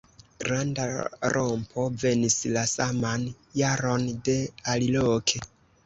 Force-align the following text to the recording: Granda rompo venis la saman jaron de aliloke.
Granda 0.43 0.85
rompo 1.37 1.85
venis 2.05 2.39
la 2.57 2.65
saman 2.73 3.31
jaron 3.63 4.13
de 4.29 4.43
aliloke. 4.77 5.49